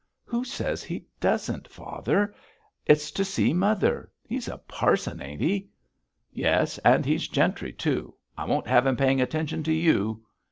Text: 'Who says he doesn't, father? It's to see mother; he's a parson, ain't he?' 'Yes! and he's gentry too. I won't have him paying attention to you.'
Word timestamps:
'Who 0.25 0.43
says 0.43 0.81
he 0.81 1.05
doesn't, 1.19 1.67
father? 1.67 2.33
It's 2.87 3.11
to 3.11 3.23
see 3.23 3.53
mother; 3.53 4.09
he's 4.27 4.47
a 4.47 4.57
parson, 4.57 5.21
ain't 5.21 5.41
he?' 5.41 5.69
'Yes! 6.31 6.79
and 6.79 7.05
he's 7.05 7.27
gentry 7.27 7.71
too. 7.71 8.15
I 8.35 8.45
won't 8.45 8.65
have 8.65 8.87
him 8.87 8.97
paying 8.97 9.21
attention 9.21 9.61
to 9.61 9.71
you.' 9.71 10.25